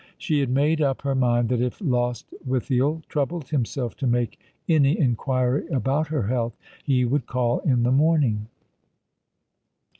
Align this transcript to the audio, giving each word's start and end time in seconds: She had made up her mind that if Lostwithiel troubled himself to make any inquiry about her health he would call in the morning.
She 0.17 0.39
had 0.39 0.49
made 0.49 0.81
up 0.81 1.03
her 1.03 1.13
mind 1.13 1.49
that 1.49 1.61
if 1.61 1.79
Lostwithiel 1.79 3.03
troubled 3.07 3.49
himself 3.49 3.95
to 3.97 4.07
make 4.07 4.39
any 4.67 4.97
inquiry 4.99 5.67
about 5.67 6.07
her 6.07 6.23
health 6.25 6.57
he 6.83 7.05
would 7.05 7.27
call 7.27 7.59
in 7.59 7.83
the 7.83 7.91
morning. 7.91 8.47